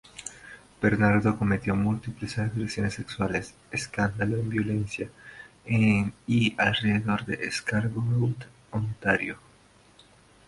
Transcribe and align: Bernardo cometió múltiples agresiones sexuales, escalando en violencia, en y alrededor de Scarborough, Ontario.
Bernardo 0.81 1.37
cometió 1.37 1.75
múltiples 1.75 2.39
agresiones 2.39 2.95
sexuales, 2.95 3.53
escalando 3.69 4.35
en 4.39 4.49
violencia, 4.49 5.11
en 5.63 6.11
y 6.25 6.55
alrededor 6.57 7.23
de 7.27 7.51
Scarborough, 7.51 8.33
Ontario. 8.71 9.37